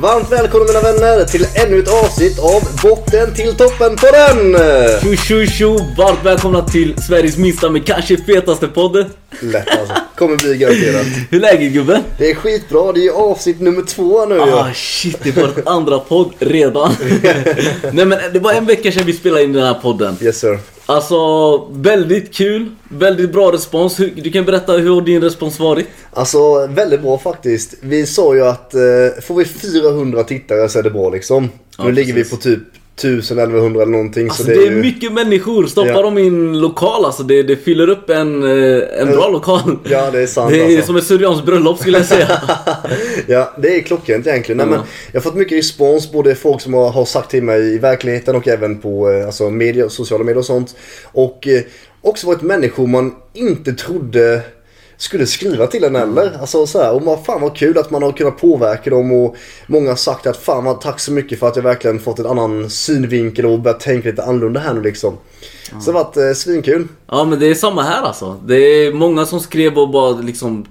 [0.00, 4.56] Varmt välkomna mina vänner till ännu ett avsnitt av Botten till toppen på den!
[5.02, 5.78] Tjo tjo tjo!
[5.96, 8.96] Varmt välkomna till Sveriges minsta men kanske fetaste podd.
[9.40, 11.06] Lätt alltså, kommer bli garanterat.
[11.30, 12.02] Hur är läget gubben?
[12.18, 14.60] Det är skitbra, det är avsnitt nummer två nu ja.
[14.60, 16.92] Ah shit, det är vår andra podd redan.
[17.92, 20.16] Nej men det var en vecka sedan vi spelade in den här podden.
[20.20, 20.58] Yes sir.
[20.90, 22.70] Alltså, väldigt kul.
[22.88, 23.96] Väldigt bra respons.
[23.96, 25.86] Du kan berätta hur din respons varit?
[26.12, 27.74] Alltså väldigt bra faktiskt.
[27.80, 28.80] Vi sa ju att eh,
[29.22, 31.48] får vi 400 tittare så är det bra liksom.
[31.78, 32.38] Ja, nu ligger vi precis.
[32.38, 32.62] på typ
[32.96, 34.28] 1000-1100 eller någonting.
[34.28, 34.76] Alltså så det är, ju...
[34.82, 35.66] mycket människor.
[35.66, 36.02] Stoppar Ja.
[36.02, 39.78] de in lokal alltså, det, det fyller upp en, eh, en bra lokal.
[39.84, 40.86] Ja det är sant Det är alltså.
[40.86, 42.28] som ett syrianskt bröllop skulle jag säga.
[43.26, 44.56] Ja, det är klockrent egentligen.
[44.56, 44.70] Nej, Ja.
[44.70, 44.80] men
[45.12, 48.36] jag har fått mycket respons, både folk som har, har sagt till mig i verkligheten
[48.36, 50.74] och även på eh, alltså, media, sociala medier och sånt.
[51.04, 51.60] Och eh,
[52.02, 54.40] också varit människor man inte trodde
[55.00, 56.36] skulle skriva till en heller.
[56.40, 59.36] Alltså så här, och man, fan vad kul att man har kunnat påverka dem och
[59.66, 62.26] många har sagt att fan vad tack så mycket för att jag verkligen fått en
[62.26, 65.14] annan synvinkel och börjat tänka lite annorlunda här nu liksom.
[65.80, 66.88] Så det har varit eh, svinkul.
[67.06, 68.36] Ja men det är samma här alltså.
[68.46, 70.66] Det är många som skrev och bara liksom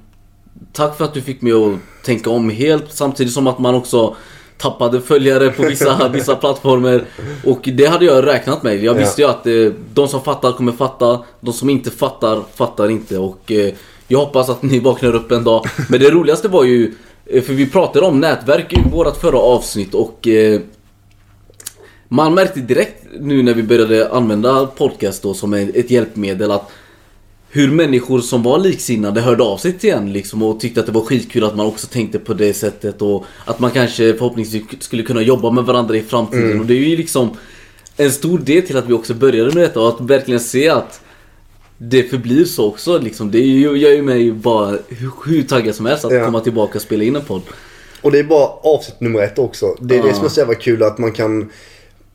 [0.74, 4.16] Tack för att du fick mig att tänka om helt samtidigt som att man också
[4.58, 7.04] tappade följare på vissa, vissa plattformar.
[7.46, 8.84] Och det hade jag räknat med.
[8.84, 9.00] Jag Ja.
[9.00, 9.54] visste ju att eh,
[9.94, 11.24] de som fattar kommer fatta.
[11.42, 13.18] De som inte fattar, fattar inte.
[13.18, 13.74] Och eh,
[14.12, 15.66] jag hoppas att ni vaknar upp en dag.
[15.90, 16.94] Men det roligaste var ju,
[17.26, 20.62] eh, för vi pratade om nätverk i vårt förra avsnitt och eh,
[22.08, 26.72] man märkte direkt nu när vi började använda podcast då som ett hjälpmedel att
[27.50, 30.92] hur människor som var liksinnade hörde av sig till en liksom och tyckte att det
[30.92, 35.04] var skitkul att man också tänkte på det sättet och att man kanske förhoppningsvis skulle
[35.04, 37.30] kunna jobba med varandra i framtiden och det är ju liksom
[37.98, 41.02] en stor del till att vi också började med detta och att verkligen se att
[41.82, 43.32] det förblir så också liksom.
[43.32, 46.26] Det gör ju mig bara hur, hur taggad som helst att Ja.
[46.26, 47.42] komma tillbaka och spela in en podd.
[48.02, 49.66] Och det är bara avsnitt nummer ett också.
[49.82, 50.14] Det är det Ja.
[50.14, 51.50] som är så jävla kul att man kan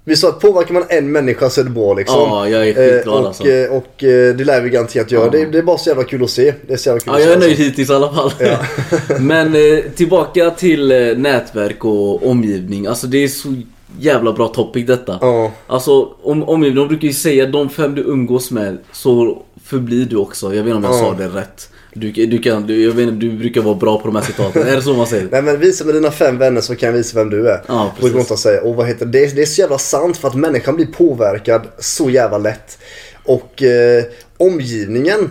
[0.06, 2.16] vi sa att påverkar man en människa så är det bra liksom.
[2.20, 3.48] Ja, jag är skitglad, eh, och, alltså.
[3.48, 5.24] eh, och eh, det lär vi garanterat göra.
[5.24, 5.30] Ja.
[5.30, 6.54] Det, det är bara så jävla kul att se.
[6.66, 7.62] Det är så jävla kul Ja, jag är nöjd alltså.
[7.62, 8.32] hittills i alla fall.
[8.38, 8.58] Ja.
[9.20, 12.86] Men eh, tillbaka till eh, nätverk och omgivning.
[12.86, 13.54] Alltså det är så
[14.00, 15.18] jävla bra topic detta.
[15.20, 15.52] Ja.
[15.66, 20.16] Alltså om, omgivning, de brukar ju säga de fem du umgås med så förblir du
[20.16, 20.54] också.
[20.54, 20.98] Jag vet inte om jag Ja.
[20.98, 21.70] sa det rätt.
[21.96, 24.62] Du, du, kan, du, jag vet inte, du brukar vara bra på de här citaten.
[24.66, 25.28] är det så man säger?
[25.32, 27.62] Nej men visa med dina fem vänner så kan jag visa vem du är.
[27.66, 28.12] Ja, precis.
[28.12, 28.62] Brukar säga.
[28.62, 29.34] Och vad heter det?
[29.34, 29.42] det?
[29.42, 32.78] är- så jävla sant för att människan blir påverkad så jävla lätt.
[33.24, 34.04] Och eh,
[34.36, 35.30] omgivningen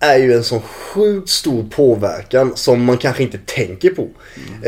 [0.00, 4.08] är ju en sån sjukt stor påverkan som man kanske inte tänker på.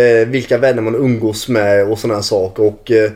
[0.00, 2.62] Eh, vilka vänner man umgås med och sådana här saker.
[2.62, 3.10] Och eh,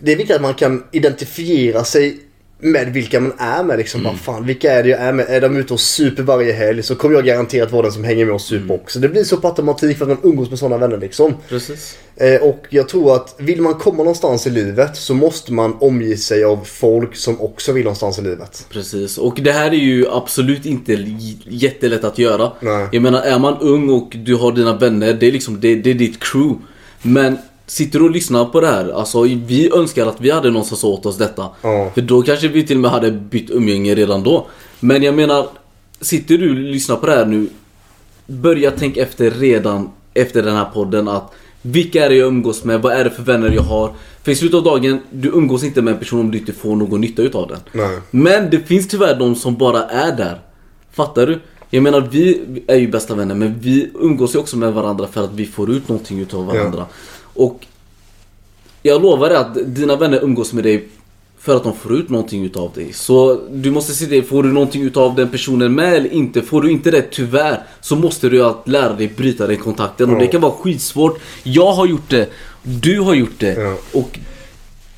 [0.00, 2.18] det är viktigt att man kan identifiera sig
[2.64, 3.78] med vilka man är med.
[3.78, 4.02] Liksom.
[4.02, 5.26] Bara, fan, vilka är det jag är med?
[5.28, 8.24] Är de ute och super varje helg så kommer jag garanterat vara den som hänger
[8.24, 8.98] med och super också.
[8.98, 10.98] Det blir så på automatik för att man umgås med sådana vänner.
[10.98, 11.34] Liksom.
[11.48, 11.98] Precis.
[12.16, 16.16] Eh, och jag tror att vill man komma någonstans i livet så måste man omge
[16.16, 18.66] sig av folk som också vill någonstans i livet.
[18.70, 20.92] Precis, och det här är ju absolut inte
[21.44, 22.52] jättelätt att göra.
[22.60, 22.88] Nej.
[22.92, 25.90] Jag menar, är man ung och du har dina vänner, det är liksom det, det
[25.90, 26.64] är ditt crew.
[27.02, 30.64] Men sitter du och lyssnar på det här, alltså vi önskar att vi hade någon
[30.64, 31.48] som sa åt oss detta.
[31.62, 31.90] Ja.
[31.94, 34.46] För då kanske vi till och med hade bytt umgänge redan då.
[34.80, 35.48] Men jag menar,
[36.00, 37.48] sitter du och lyssnar på det här nu,
[38.26, 41.32] börja tänka efter redan efter den här podden att
[41.62, 42.82] vilka är det jag umgås med?
[42.82, 43.92] Vad är det för vänner jag har?
[44.22, 46.76] För i slutet av dagen, du umgås inte med en person om du inte får
[46.76, 47.60] någon nytta utav den.
[47.72, 47.98] Nej.
[48.10, 50.40] Men det finns tyvärr de som bara är där.
[50.92, 51.40] Fattar du?
[51.70, 55.24] Jag menar vi är ju bästa vänner men vi umgås ju också med varandra för
[55.24, 56.86] att vi får ut någonting utav varandra.
[57.34, 57.66] Och
[58.82, 60.88] jag lovar dig att dina vänner umgås med dig
[61.38, 62.92] för att de får ut någonting utav dig.
[62.92, 66.42] Så du måste se det, får du någonting utav den personen med eller inte?
[66.42, 70.10] Får du inte det tyvärr så måste du att lära dig bryta den kontakten.
[70.10, 71.20] Och det kan vara skitsvårt.
[71.42, 72.28] Jag har gjort det,
[72.62, 73.76] du har gjort det.
[73.92, 74.18] Och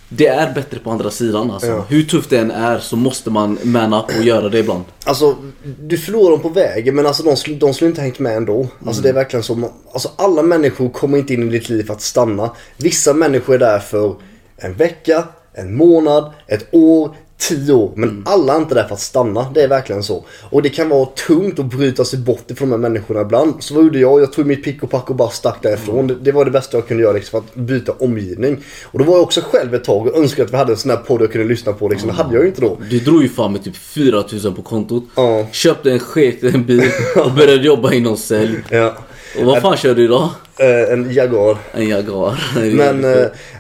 [0.09, 1.69] det är bättre på andra sidan alltså.
[1.69, 1.85] Ja.
[1.89, 4.85] Hur tufft det än är så måste man man up och göra det ibland.
[5.05, 5.37] Alltså,
[5.81, 8.69] du förlorar dem på vägen men alltså de, de skulle inte hängt med ändå.
[8.87, 9.71] Alltså det är verkligen så.
[9.93, 12.51] Alltså alla människor kommer inte in i ditt liv för att stanna.
[12.77, 14.15] Vissa människor är där för
[14.57, 17.93] en vecka, en månad, ett år, tio år.
[17.95, 19.47] Men alla är inte där för att stanna.
[19.55, 20.25] Det är verkligen så.
[20.51, 23.55] Och det kan vara tungt att bryta sig bort ifrån de här människorna ibland.
[23.59, 24.21] Så vad gjorde jag?
[24.21, 26.07] Jag tog mitt pick och pack och bara stack därifrån.
[26.07, 28.65] Det, det var det bästa jag kunde göra liksom, för att byta omgivning.
[28.85, 30.91] Och då var jag också själv ett tag och önskade att vi hade en sån
[30.91, 31.89] här podd jag kunde lyssna på.
[31.89, 32.09] Liksom.
[32.09, 32.79] Det hade jag ju inte då.
[32.91, 35.05] Du drog ju fan med typ 4000 på kontot.
[35.15, 35.47] Ja.
[35.53, 36.91] Köpte en skek, en bil
[37.25, 38.57] och började jobba inom sälj.
[38.71, 38.95] Ja.
[39.39, 40.29] Och vad fan kör du idag?
[40.59, 41.59] Eh, en Jaguar.
[41.73, 42.45] En Jaguar.
[42.75, 43.03] Men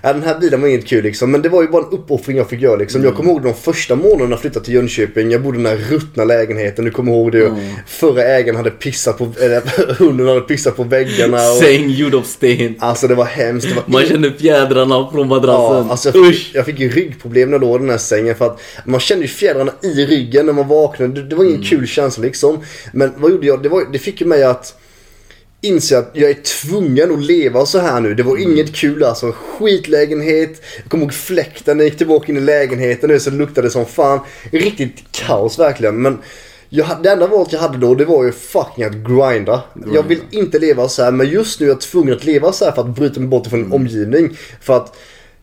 [0.02, 1.30] ja, den här bilen var inget kul liksom.
[1.30, 3.04] Men det var ju bara en uppoffring jag fick göra liksom.
[3.04, 5.30] Jag kommer ihåg de första månaderna jag flyttade till Jönköping.
[5.30, 6.84] Jag bodde i den här ruttna lägenheten.
[6.84, 7.52] Du kommer ihåg det.
[7.86, 11.36] Förra ägaren hade pissat på, eller hunden hade pissat på väggarna.
[11.36, 12.74] Och, Säng gjord av sten.
[12.78, 13.68] alltså det var hemskt.
[13.68, 15.76] Det var Man kände fjädrarna från madrassen.
[15.76, 18.34] Ja, alltså jag fick, jag fick ju ryggproblem när jag låg i den här sängen
[18.34, 21.12] för att man kände ju fjädrarna i ryggen när man vaknade.
[21.12, 22.64] Det, det var ingen kul känsla liksom.
[22.92, 23.62] Men vad gjorde jag?
[23.62, 24.74] Det, var, det fick ju mig att
[25.66, 28.14] inse att jag är tvungen att leva så här nu.
[28.14, 29.32] Det var inget kul alltså.
[29.32, 30.62] Skitlägenhet.
[30.82, 33.70] Jag kommer ihåg fläkten när jag gick tillbaka in i lägenheten nu så det luktade
[33.70, 34.20] som fan.
[34.52, 36.02] Riktigt kaos verkligen.
[36.02, 36.18] Men
[36.68, 39.62] jag, det enda valet jag hade då det var ju fucking att grinda.
[39.92, 42.64] Jag vill inte leva så här men just nu är jag tvungen att leva så
[42.64, 44.36] här för att bryta mig bort från en omgivning.
[44.60, 44.96] För att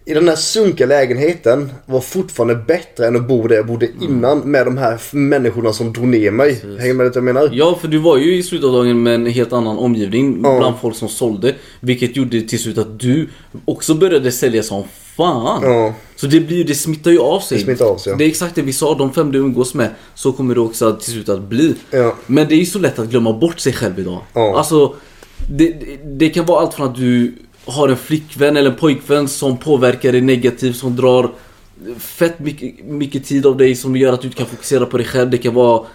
[0.06, 4.40] i den här sunkiga lägenheten var fortfarande bättre än att bo där jag bodde innan
[4.40, 6.62] med de här människorna som drog ner mig.
[6.80, 7.50] Hänger med det jag menar?
[7.54, 10.58] Ja, för du var ju i slutet av dagen med en helt annan omgivning Ja.
[10.58, 11.56] bland folk som sålde.
[11.80, 13.30] Vilket gjorde till slut att du
[13.66, 14.84] också började sälja som
[15.18, 15.64] fan.
[15.64, 15.94] Ja.
[16.16, 17.58] Så det, blir, det smittar ju av sig.
[17.58, 18.18] Det smittar av sig, ja.
[18.18, 20.94] Det är exakt det vi sa, de fem du umgås med, så kommer det också
[20.96, 21.76] till slut att bli.
[21.92, 22.16] Ja.
[22.28, 24.20] Men det är ju så lätt att glömma bort sig själv idag.
[24.34, 24.58] Ja.
[24.58, 24.96] Alltså,
[25.52, 27.34] det, det kan vara allt från att du
[27.66, 31.32] har en flickvän eller en pojkvän som påverkar dig negativt, som drar
[31.98, 35.06] fett mycket, mycket tid av dig som gör att du inte kan fokusera på dig
[35.06, 35.30] själv.
[35.30, 35.86] Det kan vara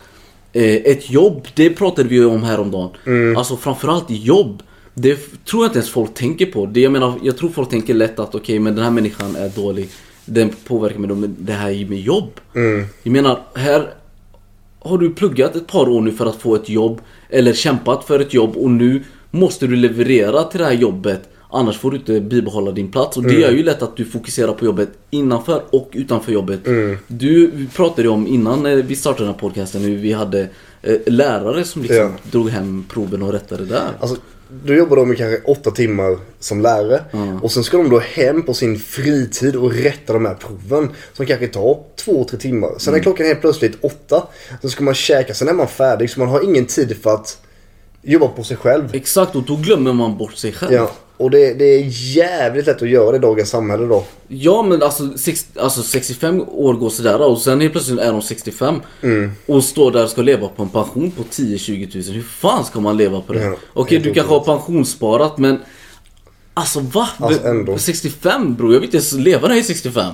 [0.53, 2.91] eh, ett jobb, det pratade vi ju om häromdagen.
[3.07, 3.37] Mm.
[3.37, 4.63] Alltså framförallt jobb.
[4.95, 6.67] Det tror jag inte ens folk tänker på.
[6.67, 9.49] Det, jag menar, jag tror folk tänker lätt att okej, men den här människan är
[9.49, 9.89] dålig.
[10.25, 12.31] Den påverkar mig, men det här är med jobb.
[12.55, 12.87] Mm.
[13.03, 13.91] Jag menar, här
[14.81, 17.01] har du pluggat ett par år nu för att få ett jobb.
[17.31, 21.29] Eller kämpat för ett jobb och nu måste du leverera till det här jobbet.
[21.51, 23.17] Annars får du inte bibehålla din plats.
[23.17, 23.41] Och det Mm.
[23.43, 26.67] gör ju lätt att du fokuserar på jobbet innanför och utanför jobbet.
[26.67, 26.97] Mm.
[27.07, 30.49] Du pratade om innan eh, vi startade den här podcasten hur vi hade
[30.83, 32.11] eh, lärare som liksom Ja.
[32.31, 33.91] drog hem proven och rättade där.
[34.01, 34.17] Alltså,
[34.65, 37.01] då jobbar de i kanske åtta timmar som lärare.
[37.13, 37.37] Mm.
[37.43, 40.89] Och sen ska de då hem på sin fritid och rätta de här proven.
[41.13, 42.71] Som kanske tar två, tre timmar.
[42.79, 42.99] Sen Mm.
[42.99, 44.27] är klockan helt plötsligt åtta.
[44.61, 46.11] Sen ska man käka, sen är man färdig.
[46.11, 47.39] Så man har ingen tid för att
[48.03, 48.89] jobba på sig själv.
[48.93, 50.73] Exakt, och då glömmer man bort sig själv.
[50.73, 51.85] Ja, och det, det är
[52.17, 54.05] jävligt lätt att göra i dagens samhälle då.
[54.29, 58.23] Ja men alltså, sex, alltså 65 år går sådär och sen helt plötsligt är de
[58.23, 59.33] 65 Mm.
[59.47, 62.15] Och står där och ska leva på en pension på 10-20 tusen.
[62.15, 63.43] Hur fan ska man leva på det?
[63.45, 65.59] Ja, Okej du kanske har pensionssparat men
[66.55, 67.09] Alltså va?
[67.19, 67.79] Alltså, Be- ändå.
[67.79, 70.13] 65 bror, jag vill inte ens leva när jag är 65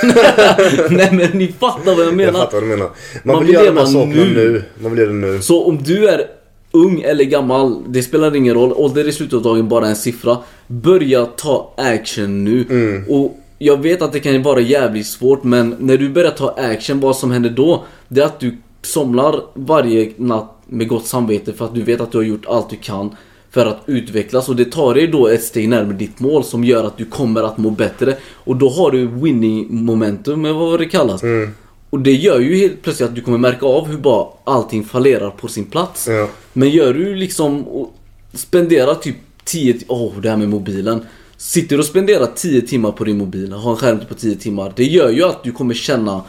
[0.90, 2.90] Nej men ni fattar vad jag menar Jag fattar vad du menar.
[3.22, 4.34] Man, Man vill vill göra de här sakerna nu.
[4.34, 4.62] nu.
[4.82, 5.42] Man vill göra det nu.
[5.42, 6.26] Så om du är
[6.72, 8.72] ung eller gammal, det spelar ingen roll.
[8.72, 10.38] Ålder i slutet av dagen bara en siffra.
[10.66, 12.66] Börja ta action nu.
[12.70, 13.04] Mm.
[13.08, 17.00] Och jag vet att det kan vara jävligt svårt men när du börjar ta action,
[17.00, 17.84] vad som händer då?
[18.08, 22.12] Det är att du somnar varje natt med gott samvete för att du vet att
[22.12, 23.16] du har gjort allt du kan
[23.50, 26.84] för att utvecklas och det tar dig då ett steg närmare ditt mål som gör
[26.84, 28.16] att du kommer att må bättre.
[28.34, 31.22] Och då har du winning momentum, eller vad det kallas.
[31.22, 31.50] Mm.
[31.90, 35.30] Och det gör ju helt plötsligt att du kommer märka av hur bara allting fallerar
[35.30, 36.08] på sin plats.
[36.08, 36.28] Ja.
[36.52, 37.94] Men gör du liksom och
[38.34, 41.06] spenderar typ 10 ti- Åh, det här med mobilen.
[41.36, 44.72] Sitter du och spenderar 10 timmar på din mobil, har en skärmtid på 10 timmar.
[44.76, 46.22] Det gör ju att du kommer känna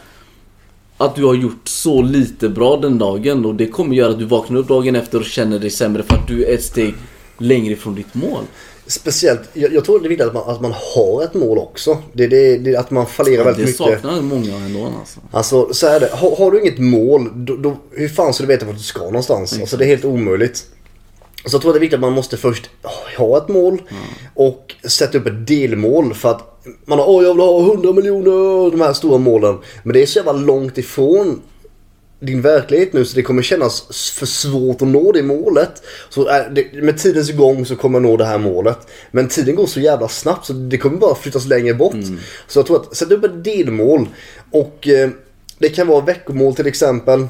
[0.97, 3.45] att du har gjort så lite bra den dagen.
[3.45, 6.15] Och det kommer göra att du vaknar upp dagen efter och känner dig sämre för
[6.15, 6.93] att du är ett steg
[7.37, 8.43] längre ifrån ditt mål.
[8.91, 11.97] Speciellt, jag, jag tror det är viktigt att man, att man har ett mål också.
[12.13, 14.01] Det, det, det, att man fallerar väldigt det mycket.
[14.01, 15.19] saknar många ändå alltså.
[15.31, 16.09] Alltså så är det.
[16.13, 18.99] Har, har du inget mål, då, då, hur fan ska du veta vart du ska
[18.99, 19.59] någonstans?
[19.59, 20.65] Alltså det är helt omöjligt.
[21.45, 22.69] Så jag tror det är viktigt att man måste först
[23.17, 23.81] ha ett mål
[24.35, 28.71] och sätta upp ett delmål för att man har åh jag vill ha 100 miljoner,
[28.71, 29.57] de här stora målen.
[29.83, 31.41] Men det är så jävla långt ifrån
[32.21, 35.83] din verklighet nu så det kommer kännas för svårt att nå det målet.
[36.09, 38.77] Så det, med tidens gång så kommer jag nå det här målet.
[39.11, 41.95] Men tiden går så jävla snabbt så det kommer bara flyttas längre bort.
[42.47, 44.07] Så jag tror att sätta upp ett delmål
[44.51, 45.09] och eh,
[45.57, 47.27] det kan vara veckomål till exempel.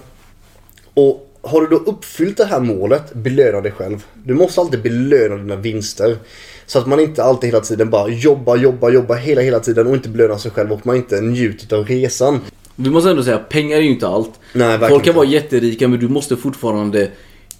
[0.93, 4.05] Och har du då uppfyllt det här målet, belöna dig själv.
[4.23, 6.17] Du måste alltid belöna dina vinster.
[6.65, 9.95] Så att man inte alltid hela tiden bara jobbar, jobbar, jobbar hela, hela tiden och
[9.95, 12.39] inte belönar sig själv och man inte njuter av resan.
[12.83, 14.31] Vi måste ändå säga, pengar är ju inte allt.
[14.53, 17.09] Nej, Folk kan vara jätterika men du måste fortfarande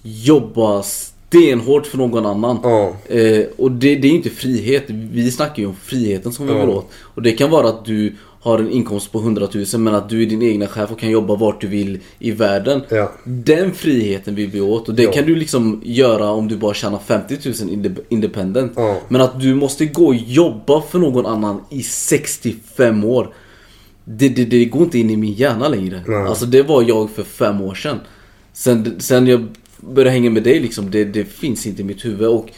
[0.02, 2.58] jobba stenhårt för någon annan.
[2.62, 2.96] Ja.
[3.08, 4.84] Eh, och det, det är inte frihet.
[4.88, 6.60] Vi snackar ju om friheten som vi Ja.
[6.60, 6.90] vill åt.
[7.14, 10.22] Och det kan vara att du har en inkomst på 100 000 men att du
[10.22, 12.82] är din egna chef och kan jobba vart du vill i världen.
[12.88, 13.12] Ja.
[13.24, 15.12] Den friheten vill vi åt och det Ja.
[15.12, 18.72] kan du liksom göra om du bara tjänar 50 000 inde- independent.
[18.76, 18.96] Ja.
[19.08, 23.34] Men att du måste gå och jobba för någon annan i 65 år.
[24.04, 26.02] Det, det, det går inte in i min hjärna längre.
[26.06, 26.22] Nej.
[26.22, 28.00] Alltså det var jag för fem år sedan.
[28.52, 29.48] Sen, sen jag
[29.80, 30.90] börja hänga med dig liksom.
[30.90, 32.28] Det, det finns inte i mitt huvud.
[32.28, 32.48] Och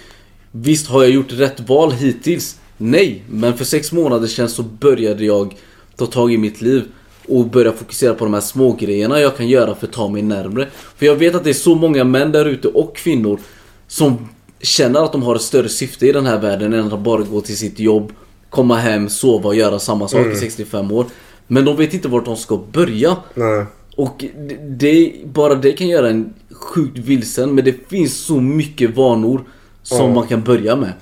[0.50, 2.58] visst har jag gjort rätt val hittills?
[2.76, 5.56] Nej, men för sex månader sedan så började jag
[5.96, 6.84] ta tag i mitt liv.
[7.28, 10.22] Och börja fokusera på de här små grejerna jag kan göra för att ta mig
[10.22, 10.68] närmre.
[10.96, 13.40] För jag vet att det är så många män där ute och kvinnor
[13.88, 14.28] som
[14.60, 17.40] känner att de har ett större syfte i den här världen än att bara gå
[17.40, 18.12] till sitt jobb,
[18.50, 21.06] komma hem, sova och göra samma sak i 65 år.
[21.46, 23.16] Men de vet inte vart de ska börja.
[23.34, 23.64] Nej.
[23.96, 24.24] Och
[24.68, 29.44] det, bara det kan göra en sjukt vilsen men det finns så mycket vanor
[29.82, 30.92] som man kan börja med.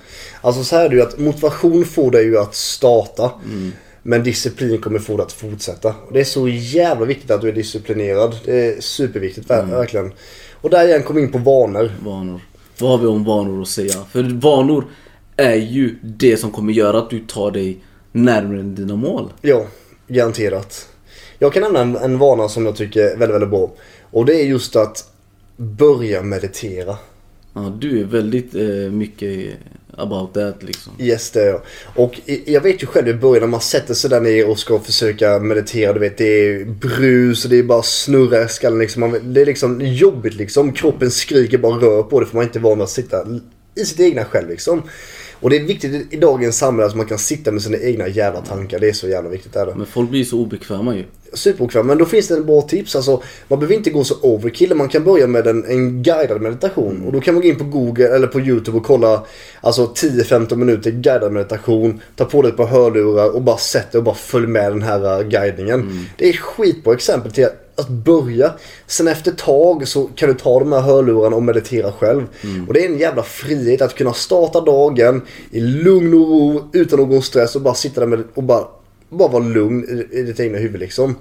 [0.40, 3.30] Alltså så här är det ju att motivation får dig ju att starta.
[4.02, 5.88] Men disciplin kommer få dig att fortsätta.
[6.06, 8.36] Och det är så jävla viktigt att du är disciplinerad.
[8.44, 10.12] Det är superviktigt ver- verkligen.
[10.60, 11.90] Och där igen kom vi in på vanor.
[12.04, 12.40] Vanor.
[12.78, 13.94] Vad har vi om vanor att säga?
[14.12, 14.84] För vanor
[15.36, 17.78] är ju det som kommer göra att du tar dig
[18.12, 19.32] närmare dina mål.
[19.40, 19.66] Ja,
[20.08, 20.88] garanterat.
[21.38, 23.70] Jag kan nämna en, en vana som jag tycker är väldigt, väldigt bra.
[24.10, 25.10] Och det är just att
[25.56, 26.96] börja meditera.
[27.54, 29.56] Ja, du är väldigt eh, mycket
[29.96, 30.92] about that liksom.
[30.98, 31.60] Yes, det är jag.
[31.96, 34.78] Och jag vet ju själv i början när man sätter sig där ner och ska
[34.78, 35.92] försöka meditera.
[35.92, 39.18] Du vet, det är brus och det är bara snurra i skallen liksom.
[39.22, 40.72] Det är liksom jobbigt liksom.
[40.72, 43.26] Kroppen skriker bara rör på det för man är inte van att sitta
[43.74, 44.82] i sitt egna själv liksom.
[45.42, 48.40] Och det är viktigt i- dagens samhälle att man kan sitta med sina egna jävla
[48.40, 48.78] tankar.
[48.78, 49.56] Det är så jävla viktigt.
[49.56, 49.74] Är det.
[49.74, 51.04] Men folk blir så obekväma ju.
[51.34, 51.86] Superbekväm.
[51.86, 52.96] Men då finns det en bra tips.
[52.96, 54.74] Alltså, man behöver inte gå så overkill.
[54.74, 57.02] Man kan börja med en, en guidad meditation.
[57.06, 59.24] Och då kan man gå in på Google eller på YouTube och kolla
[59.60, 62.00] alltså 10-15 minuter guidad meditation.
[62.16, 64.82] Ta på dig ett par hörlurar och bara sätt dig och bara följ med den
[64.82, 66.06] här uh, guidningen.
[66.18, 68.52] Det är skitbra exempel till att, att börja.
[68.86, 72.22] Sen efter ett tag så kan du ta de här hörlurarna och meditera själv.
[72.68, 76.98] Och det är en jävla frihet att kunna starta dagen i lugn och ro utan
[76.98, 78.64] någon stress och bara sitta där med och bara
[79.08, 81.16] bara vara lugn i, ditt egna huvud liksom.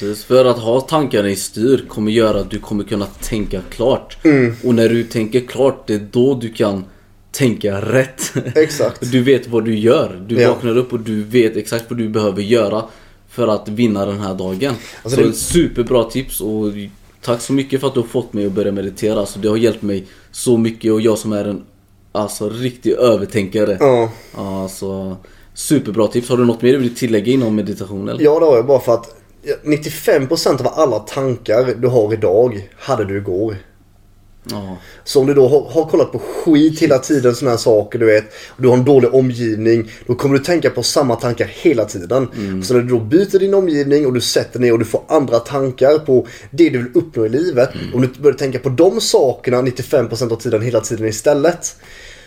[0.00, 4.16] Precis, för att ha tankarna i styr kommer göra att du kommer kunna tänka klart.
[4.64, 6.84] Och när du tänker klart, det är då du kan
[7.32, 8.32] tänka rätt.
[8.54, 9.00] Exakt.
[9.12, 10.24] Du vet vad du gör.
[10.28, 10.48] Du Ja.
[10.54, 12.82] vaknar upp och du vet exakt vad du behöver göra
[13.34, 14.74] för att vinna den här dagen.
[15.02, 16.72] Alltså så det- superbra tips och
[17.20, 19.20] tack så mycket för att du har fått mig att börja meditera.
[19.20, 21.64] Alltså, det har hjälpt mig så mycket och jag som är en
[22.12, 23.76] alltså, riktig övertänkare.
[23.80, 24.10] Ja.
[24.34, 25.16] Alltså,
[25.54, 26.28] superbra tips.
[26.28, 28.24] Har du något mer du vill tillägga inom meditation eller?
[28.24, 32.68] ja, det har jag bara för att ja, 95% av alla tankar du har idag
[32.78, 33.56] hade du igår.
[34.50, 34.76] Ja.
[35.04, 38.06] Så om du då har, har kollat på skit hela tiden, sådana här saker du
[38.06, 38.24] vet.
[38.48, 39.90] Och du har en dålig omgivning.
[40.06, 42.28] Då kommer du tänka på samma tankar hela tiden.
[42.64, 45.38] Så när du då byter din omgivning och du sätter ner och du får andra
[45.38, 47.70] tankar på det du vill uppnå i livet.
[47.94, 51.76] Om du börjar tänka på de sakerna 95% av tiden hela tiden istället.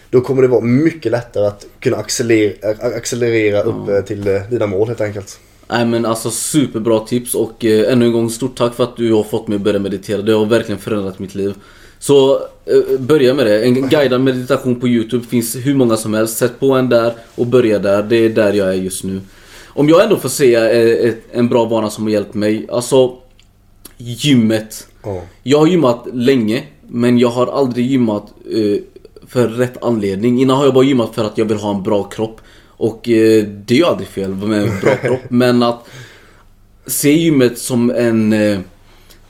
[0.10, 4.68] Då kommer det vara mycket lättare att kunna accelerera, accelerera upp eh, till eh, dina
[4.68, 5.40] mål helt enkelt.
[5.70, 9.14] Nej men alltså superbra tips och eh, ännu en gång stort tack för att du
[9.14, 10.22] har fått mig att börja meditera.
[10.22, 11.54] Det har verkligen förändrat mitt liv.
[12.00, 12.36] Så
[12.66, 13.64] eh, börja med det.
[13.64, 16.38] En guidad meditation på Youtube finns hur många som helst.
[16.38, 18.04] Sätt på en där och börja där.
[18.04, 19.22] Det är där jag är just nu.
[19.68, 22.68] Om jag ändå får säga eh, en bra vana som har hjälpt mig.
[22.72, 23.18] Alltså
[23.98, 24.88] gymmet.
[25.04, 25.22] Ja.
[25.44, 28.82] Jag har gymmat länge men jag har aldrig gymmat eh,
[29.28, 30.42] för rätt anledning.
[30.42, 32.42] Innan har jag bara gymmat för att jag vill ha en bra kropp.
[32.80, 35.20] Och det är ju aldrig fel med en bra kropp.
[35.30, 35.88] Men att
[36.86, 38.36] se gymmet som en...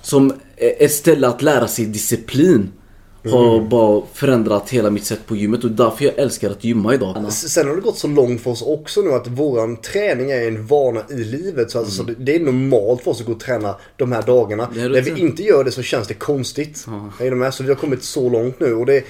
[0.02, 2.72] Som ett ställe att lära sig disciplin.
[3.32, 7.34] Har bara förändrat hela mitt sätt på gymmet och därför jag älskar att gymma idag.
[7.34, 10.68] Sen har det gått så långt för oss också nu att våran träning är en
[10.68, 11.72] vana i livet.
[11.72, 14.64] Så, alltså, så det, är normalt för oss att gå och träna de här dagarna.
[14.64, 16.86] Är När vi inte gör det så känns det konstigt.
[17.20, 17.54] Är du med?
[17.54, 18.74] Så vi har kommit så långt nu.
[18.74, 19.04] Och det,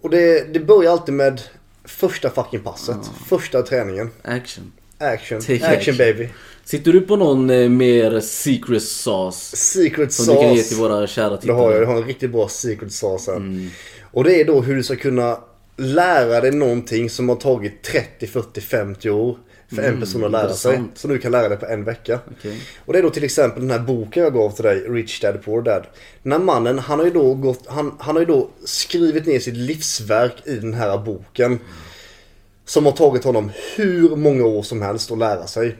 [0.00, 1.40] och det, det börjar alltid med
[1.84, 3.10] första fucking passet.
[3.26, 4.10] Första träningen.
[4.22, 4.72] Action.
[4.98, 5.38] Action.
[5.38, 5.62] Action.
[5.62, 5.96] action.
[5.96, 6.28] baby.
[6.64, 9.56] Sitter du på någon eh, mer secret sauce?
[9.56, 10.82] Secret Som du kan ge till sauce.
[10.82, 11.56] våra kära Det tittare?
[11.56, 11.82] har jag.
[11.82, 13.36] Jag har en riktigt bra secret sauce här.
[13.38, 13.68] Mm.
[14.12, 15.38] Och det är då hur du ska kunna
[15.76, 19.38] lära dig någonting som har tagit 30, 40, 50 år
[19.74, 20.74] för en person att lära sig.
[20.76, 20.90] Mm.
[20.94, 22.18] Som du kan lära dig på en vecka.
[22.38, 22.60] Okej.
[22.86, 25.42] Och det är då till exempel den här boken jag gav till dig, Rich Dad
[25.44, 25.86] Poor Dad.
[26.22, 29.38] Den här mannen, han har ju då, gått, han, han har ju då skrivit ner
[29.38, 31.58] sitt livsverk i den här boken.
[32.64, 35.76] Som har tagit honom hur många år som helst att lära sig.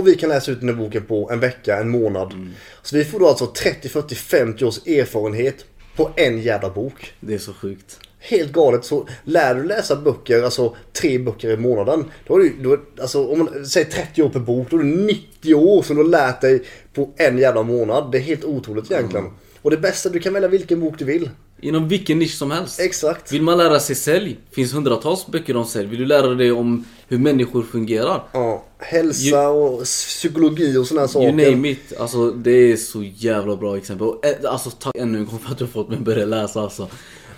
[0.00, 2.34] Och vi kan läsa ut den här boken på en vecka, en månad.
[2.82, 5.64] Så vi får då alltså 30, 40, 50 års erfarenhet
[5.96, 7.12] på en jävla bok.
[7.20, 8.00] Det är så sjukt.
[8.18, 8.84] Helt galet.
[8.84, 12.04] Så lär du läsa böcker, alltså tre böcker i månaden.
[12.26, 14.88] Då har du, då, alltså om man säger 30 år per bok, då är det
[14.88, 16.62] 90 år som du har lärt dig
[16.94, 18.12] på en jävla månad.
[18.12, 19.26] Det är helt otroligt egentligen.
[19.62, 21.30] Och det bästa, du kan välja vilken bok du vill.
[21.62, 22.80] Inom vilken nisch som helst.
[22.80, 23.32] Exakt.
[23.32, 24.36] Vill man lära sig sälj?
[24.50, 25.86] Finns hundratals böcker om sälj.
[25.86, 28.22] Vill du lära dig om hur människor fungerar?
[28.32, 31.26] Ja, hälsa och psykologi och sådana saker.
[31.26, 31.92] You name it.
[32.00, 34.06] Alltså det är så jävla bra exempel.
[34.06, 36.24] Och, eh, Alltså tack ännu en gång för att du har fått mig att börja
[36.24, 36.88] läsa alltså.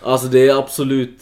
[0.03, 1.19] Alltså det är absolut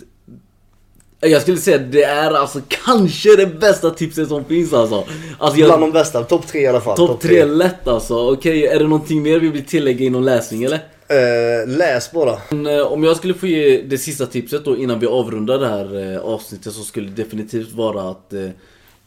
[1.23, 5.05] jag skulle säga att det är alltså kanske det bästa tipset som finns alltså.
[5.39, 6.97] alltså jag, Bland de bästa, topp tre i alla fall.
[6.97, 8.33] Topp tre lätt alltså.
[8.33, 10.81] Okej, är det någonting mer vi vill tillägga inom läsning eller?
[11.11, 12.39] Eh, läs bara.
[12.51, 15.69] Men, eh, om jag skulle få ge det sista tipset då innan vi avrundar det
[15.69, 18.49] här eh, avsnittet så skulle det definitivt vara att eh,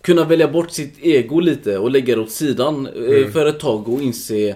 [0.01, 3.89] kunna välja bort sitt ego lite och lägga det åt sidan eh, för ett tag
[3.89, 4.55] och inse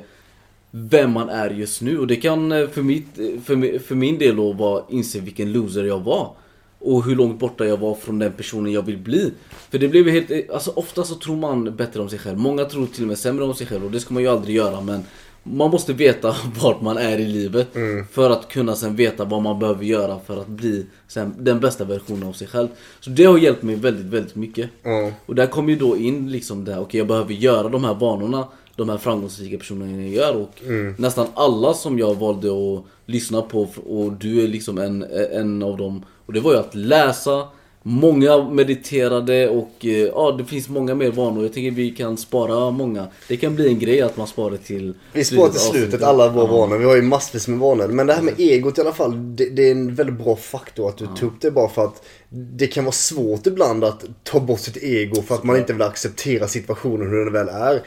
[0.71, 1.99] vem man är just nu.
[1.99, 5.99] Och det kan för, mitt, för, för min del då vara inse vilken loser jag
[5.99, 6.31] var.
[6.79, 9.31] Och hur långt borta jag var från den personen jag vill bli.
[9.69, 12.37] För det blev helt, alltså ofta så tror man bättre om sig själv.
[12.37, 14.55] Många tror till och med sämre om sig själv och det ska man ju aldrig
[14.55, 15.03] göra men
[15.51, 17.67] man måste veta vart man är i livet
[18.11, 21.83] för att kunna sen veta vad man behöver göra för att bli sen, den bästa
[21.83, 22.67] versionen av sig själv.
[22.99, 24.69] Så det har hjälpt mig väldigt, väldigt mycket.
[24.83, 25.11] Ja.
[25.25, 27.93] Och där kommer ju då in liksom det här, okej jag behöver göra de här
[27.93, 30.61] vanorna de här framgångsrika personerna jag gör och
[30.97, 35.77] nästan alla som jag valde att lyssna på och du är liksom en, en av
[35.77, 36.05] dem.
[36.25, 37.47] Och det var ju att läsa,
[37.83, 41.43] många mediterade och eh, ja det finns många mer vanor.
[41.43, 43.07] Jag tänker vi kan spara många.
[43.27, 46.45] Det kan bli en grej att man sparar till Vi sparar till slutet alla våra
[46.45, 46.51] Ja.
[46.57, 46.77] vanor.
[46.77, 47.87] Vi har ju massvis med vanor.
[47.87, 49.35] Men det här med egot i alla fall.
[49.35, 52.03] Det, det är en väldigt bra faktor att du tog upp det bara för att
[52.29, 55.81] det kan vara svårt ibland att ta bort sitt ego för att man inte vill
[55.81, 57.81] acceptera situationen hur den väl är.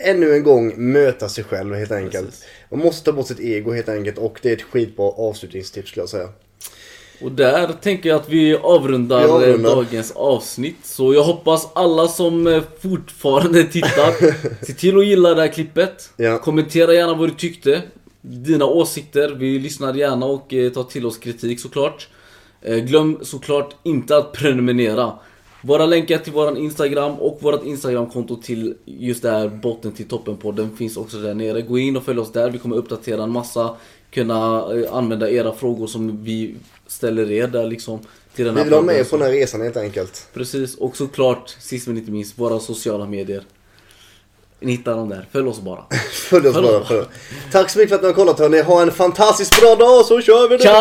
[0.00, 2.26] Ännu en gång möta sig själv helt enkelt.
[2.26, 2.44] Precis.
[2.70, 6.02] Man måste ta bort sitt ego helt enkelt och det är ett skitbra avslutningstips skulle
[6.02, 6.28] jag säga.
[7.22, 9.70] Och där tänker jag att vi avrundar, Vi avrundar.
[9.70, 10.76] dagens avsnitt.
[10.82, 14.12] Så jag hoppas alla som eh, fortfarande tittar,
[14.66, 16.10] se till att gilla det här klippet.
[16.16, 16.38] Ja.
[16.38, 17.82] Kommentera gärna vad du tyckte.
[18.20, 22.08] Dina åsikter, vi lyssnar gärna och eh, tar till oss kritik såklart.
[22.62, 25.12] Eh, glöm såklart inte att prenumerera.
[25.62, 30.36] Våra länkar till våran Instagram och vårat Instagramkonto till just det här botten till toppen
[30.36, 31.62] podden finns också där nere.
[31.62, 33.74] Gå in och följ oss där, vi kommer uppdatera en massa.
[34.10, 36.54] Kunna eh, använda era frågor som vi
[36.86, 37.98] ställer er där liksom.
[38.34, 40.28] Till den Vi här vill ha med på den här resan helt enkelt.
[40.34, 43.42] Precis, och såklart sist men inte minst våra sociala medier.
[44.60, 45.84] Ni hittar dem där, följ oss bara.
[46.12, 46.84] Följ oss Följ bara.
[46.84, 47.06] Följ.
[47.52, 48.62] Tack så mycket för att ni har kollat hörni.
[48.62, 50.58] Ha en fantastiskt bra dag så kör vi!
[50.58, 50.72] Ciao!